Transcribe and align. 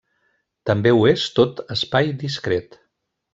També 0.69 0.93
ho 0.99 1.03
és 1.11 1.25
tot 1.41 1.61
espai 1.77 2.11
discret. 2.25 2.81